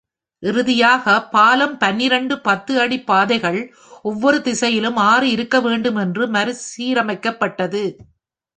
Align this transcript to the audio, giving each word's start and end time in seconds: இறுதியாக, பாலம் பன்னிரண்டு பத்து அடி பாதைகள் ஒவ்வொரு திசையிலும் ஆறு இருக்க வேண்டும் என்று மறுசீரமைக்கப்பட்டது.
இறுதியாக, 0.43 1.21
பாலம் 1.31 1.77
பன்னிரண்டு 1.77 2.35
பத்து 2.39 2.79
அடி 2.79 2.97
பாதைகள் 3.01 3.59
ஒவ்வொரு 4.01 4.41
திசையிலும் 4.41 4.95
ஆறு 4.95 5.29
இருக்க 5.29 5.59
வேண்டும் 5.61 5.95
என்று 5.95 6.25
மறுசீரமைக்கப்பட்டது. 6.27 7.83